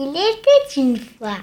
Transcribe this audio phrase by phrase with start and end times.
[0.00, 1.38] Il était une fois.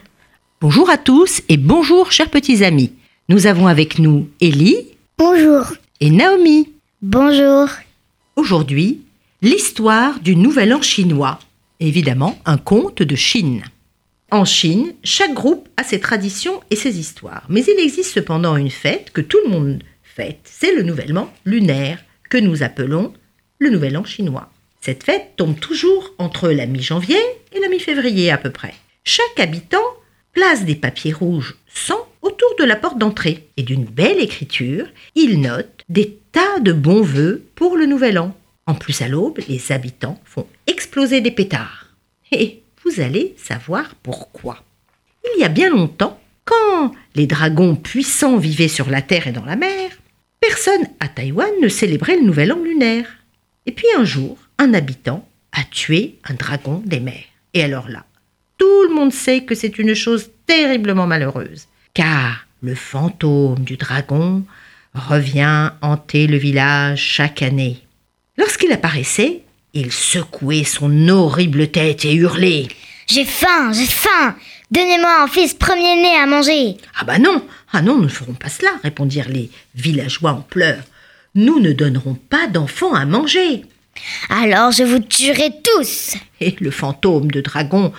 [0.61, 2.93] Bonjour à tous et bonjour chers petits amis.
[3.27, 5.73] Nous avons avec nous Ellie Bonjour.
[5.99, 6.71] et Naomi.
[7.01, 7.67] Bonjour.
[8.37, 9.01] Aujourd'hui,
[9.41, 11.39] l'histoire du Nouvel An chinois.
[11.81, 13.61] Évidemment, un conte de Chine.
[14.31, 17.43] En Chine, chaque groupe a ses traditions et ses histoires.
[17.49, 20.39] Mais il existe cependant une fête que tout le monde fête.
[20.45, 23.11] C'est le Nouvel An lunaire, que nous appelons
[23.59, 24.49] le Nouvel An chinois.
[24.85, 27.17] Cette fête tombe toujours entre la mi-janvier
[27.51, 28.75] et la mi-février à peu près.
[29.03, 29.79] Chaque habitant
[30.31, 35.41] place des papiers rouges sans autour de la porte d'entrée et d'une belle écriture, il
[35.41, 38.37] note des tas de bons vœux pour le nouvel an.
[38.67, 41.87] En plus, à l'aube, les habitants font exploser des pétards.
[42.31, 44.63] Et vous allez savoir pourquoi.
[45.33, 49.45] Il y a bien longtemps, quand les dragons puissants vivaient sur la terre et dans
[49.45, 49.89] la mer,
[50.39, 53.07] personne à Taïwan ne célébrait le nouvel an lunaire.
[53.65, 57.23] Et puis un jour, un habitant a tué un dragon des mers.
[57.53, 58.05] Et alors là,
[58.57, 64.43] tout le monde sait que c'est une chose terriblement malheureuse, car le fantôme du dragon
[64.93, 67.81] revient hanter le village chaque année.
[68.37, 72.67] Lorsqu'il apparaissait, il secouait son horrible tête et hurlait.
[73.07, 74.35] J'ai faim, j'ai faim.
[74.71, 76.77] Donnez-moi un fils premier-né à manger.
[76.99, 80.83] Ah bah non, ah non, nous ne ferons pas cela, répondirent les villageois en pleurs.
[81.35, 83.63] Nous ne donnerons pas d'enfants à manger.
[84.29, 86.15] Alors je vous tuerai tous.
[86.41, 87.93] Et le fantôme de dragon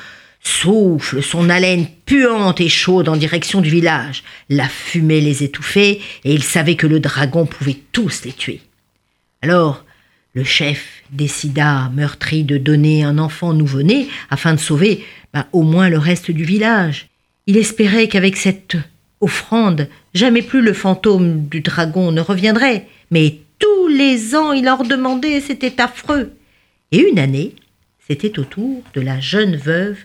[0.47, 4.23] souffle son haleine puante et chaude en direction du village.
[4.49, 8.61] La fumée les étouffait et il savait que le dragon pouvait tous les tuer.
[9.43, 9.85] Alors,
[10.35, 15.89] le chef décida, meurtri, de donner un enfant nouveau-né afin de sauver bah, au moins
[15.89, 17.09] le reste du village.
[17.47, 18.77] Il espérait qu'avec cette
[19.21, 22.87] offrande, jamais plus le fantôme du dragon ne reviendrait.
[23.11, 26.33] Mais tous les ans, il leur demandait, c'était affreux.
[26.93, 27.55] Et une année,
[28.07, 29.99] c'était au tour de la jeune veuve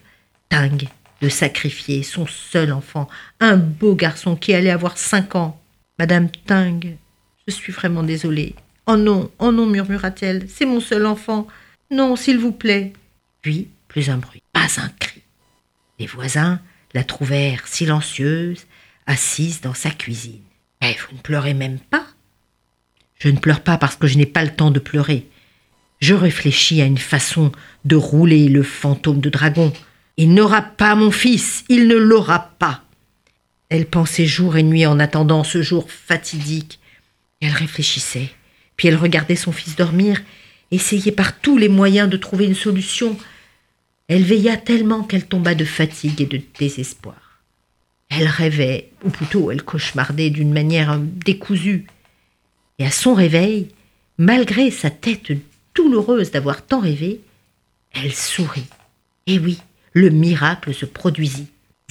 [0.49, 0.83] Tang
[1.21, 3.07] de sacrifier son seul enfant,
[3.39, 5.61] un beau garçon qui allait avoir cinq ans.
[5.99, 6.83] Madame Tang,
[7.47, 8.55] je suis vraiment désolée.
[8.87, 11.47] Oh non, oh non, murmura-t-elle, c'est mon seul enfant.
[11.91, 12.93] Non, s'il vous plaît.
[13.41, 15.21] Puis, plus un bruit, pas un cri.
[15.99, 16.59] Les voisins
[16.93, 18.65] la trouvèrent silencieuse,
[19.05, 20.41] assise dans sa cuisine.
[20.81, 22.05] Mais vous ne pleurez même pas
[23.21, 25.27] Je ne pleure pas parce que je n'ai pas le temps de pleurer.
[25.99, 27.51] Je réfléchis à une façon
[27.85, 29.71] de rouler le fantôme de dragon.
[30.17, 32.83] Il n'aura pas mon fils, il ne l'aura pas.
[33.69, 36.79] Elle pensait jour et nuit en attendant ce jour fatidique.
[37.41, 38.31] Elle réfléchissait,
[38.75, 40.19] puis elle regardait son fils dormir,
[40.71, 43.15] essayait par tous les moyens de trouver une solution.
[44.07, 47.43] Elle veilla tellement qu'elle tomba de fatigue et de désespoir.
[48.09, 51.85] Elle rêvait, ou plutôt elle cauchemardait d'une manière décousue.
[52.81, 53.67] Et à son réveil,
[54.17, 55.33] malgré sa tête
[55.75, 57.21] douloureuse d'avoir tant rêvé,
[57.93, 58.65] elle sourit.
[59.27, 59.59] Et oui,
[59.93, 61.45] le miracle se produisit.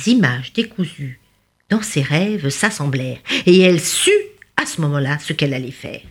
[0.09, 1.21] Images décousues
[1.69, 4.11] dans ses rêves s'assemblèrent, et elle sut
[4.57, 6.03] à ce moment-là ce qu'elle allait faire.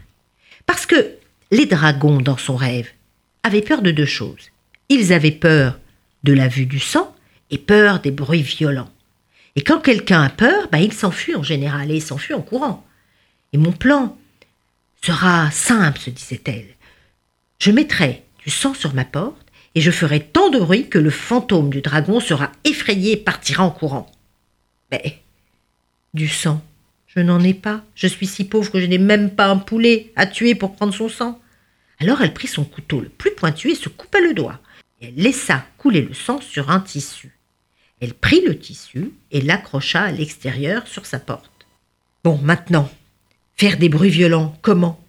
[0.65, 1.15] Parce que
[1.51, 2.87] les dragons dans son rêve
[3.43, 4.49] avaient peur de deux choses.
[4.87, 5.77] Ils avaient peur
[6.23, 7.13] de la vue du sang
[7.51, 8.93] et peur des bruits violents.
[9.57, 12.87] Et quand quelqu'un a peur, bah, il s'enfuit en général, et il s'enfuit en courant.
[13.51, 14.17] Et mon plan
[15.01, 16.67] sera simple, se disait-elle.
[17.59, 19.45] Je mettrai du sang sur ma porte,
[19.75, 23.63] et je ferai tant de bruit que le fantôme du dragon sera effrayé et partira
[23.63, 24.11] en courant.
[24.91, 25.21] Mais
[26.13, 26.63] du sang,
[27.07, 27.83] je n'en ai pas.
[27.95, 30.93] Je suis si pauvre que je n'ai même pas un poulet à tuer pour prendre
[30.93, 31.39] son sang.
[31.99, 34.59] Alors elle prit son couteau le plus pointu et se coupa le doigt.
[35.01, 37.37] Elle laissa couler le sang sur un tissu.
[38.01, 41.67] Elle prit le tissu et l'accrocha à l'extérieur sur sa porte.
[42.23, 42.89] Bon, maintenant,
[43.59, 45.03] faire des bruits violents, comment?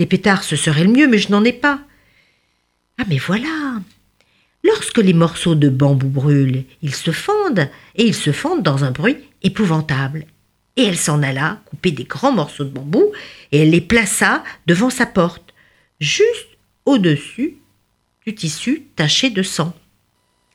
[0.00, 1.78] Des pétards, ce serait le mieux, mais je n'en ai pas.
[2.98, 3.80] Ah, mais voilà
[4.64, 8.90] Lorsque les morceaux de bambou brûlent, ils se fendent, et ils se fendent dans un
[8.90, 10.26] bruit épouvantable.
[10.76, 13.12] Et elle s'en alla couper des grands morceaux de bambou,
[13.52, 15.54] et elle les plaça devant sa porte,
[16.00, 16.48] juste
[16.86, 17.58] au-dessus
[18.26, 19.72] du tissu taché de sang.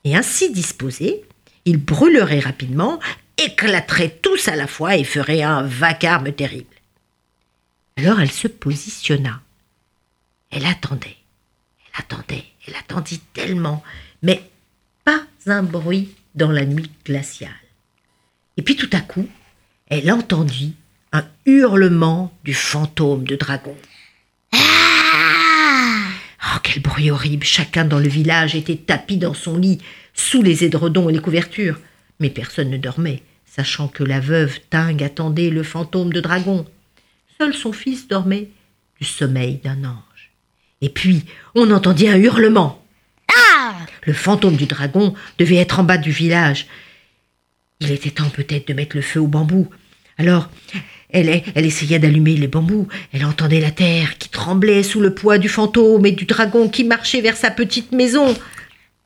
[0.03, 1.21] Et ainsi disposés,
[1.63, 2.99] ils brûleraient rapidement,
[3.37, 6.80] éclateraient tous à la fois et feraient un vacarme terrible.
[7.97, 9.41] Alors elle se positionna.
[10.49, 11.17] Elle attendait,
[11.85, 13.83] elle attendait, elle attendit tellement,
[14.21, 14.49] mais
[15.05, 17.51] pas un bruit dans la nuit glaciale.
[18.57, 19.27] Et puis tout à coup,
[19.87, 20.75] elle entendit
[21.13, 23.75] un hurlement du fantôme de dragon.
[26.43, 29.79] Oh, quel bruit horrible Chacun dans le village était tapi dans son lit,
[30.13, 31.79] sous les édredons et les couvertures.
[32.19, 36.65] Mais personne ne dormait, sachant que la veuve Ting attendait le fantôme de dragon.
[37.41, 38.49] Seul son fils dormait
[38.99, 40.31] du sommeil d'un ange.
[40.79, 42.85] Et puis, on entendit un hurlement.
[43.35, 46.67] Ah Le fantôme du dragon devait être en bas du village.
[47.79, 49.67] Il était temps peut-être de mettre le feu au bambou.
[50.19, 50.51] Alors,
[51.09, 52.87] elle, elle essaya d'allumer les bambous.
[53.11, 56.83] Elle entendait la terre qui tremblait sous le poids du fantôme et du dragon qui
[56.83, 58.37] marchait vers sa petite maison.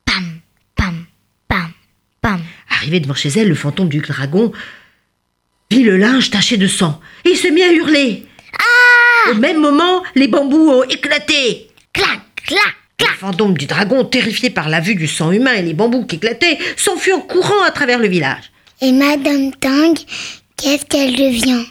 [0.03, 0.41] Pam,
[0.75, 1.05] pam,
[1.47, 1.71] pam,
[2.19, 2.41] pam.
[2.69, 4.51] Arrivé devant chez elle, le fantôme du dragon
[5.71, 8.25] vit le linge taché de sang et il se mit à hurler.
[9.31, 11.67] Au même moment, les bambous ont éclaté.
[11.93, 12.59] Clac, clac,
[12.99, 13.17] Le clac.
[13.17, 16.59] fantôme du dragon, terrifié par la vue du sang humain et les bambous qui éclataient,
[16.77, 18.51] s'enfuit en courant à travers le village.
[18.81, 19.95] Et Madame Tang,
[20.57, 21.65] qu'est-ce qu'elle devient?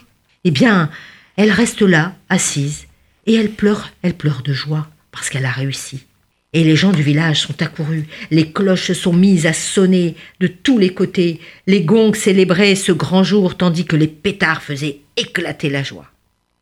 [0.44, 0.90] Eh bien,
[1.36, 2.86] elle reste là, assise,
[3.26, 6.04] et elle pleure, elle pleure de joie, parce qu'elle a réussi.
[6.54, 10.46] Et les gens du village sont accourus, les cloches se sont mises à sonner de
[10.46, 15.68] tous les côtés, les gongs célébraient ce grand jour, tandis que les pétards faisaient éclater
[15.68, 16.06] la joie.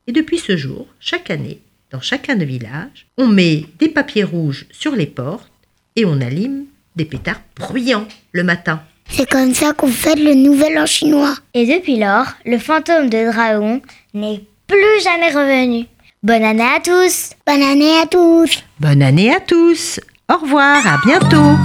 [0.07, 1.61] Et depuis ce jour, chaque année,
[1.91, 5.53] dans chacun des villages, on met des papiers rouges sur les portes
[5.95, 6.65] et on allume
[6.97, 8.83] des pétards bruyants le matin.
[9.11, 11.37] C'est comme ça qu'on fête le nouvel an chinois.
[11.53, 13.83] Et depuis lors, le fantôme de dragon
[14.15, 15.87] n'est plus jamais revenu.
[16.25, 19.99] Bonne année à tous Bonne année à tous Bonne année à tous.
[20.33, 21.57] Au revoir, à bientôt.